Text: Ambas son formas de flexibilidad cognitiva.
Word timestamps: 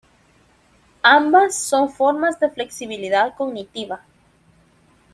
Ambas 1.03 1.53
son 1.53 1.87
formas 1.91 2.39
de 2.39 2.49
flexibilidad 2.49 3.35
cognitiva. 3.35 4.01